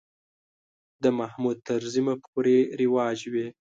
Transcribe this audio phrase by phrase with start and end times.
[1.03, 3.47] د محمود طرزي مفکورې رواج وې.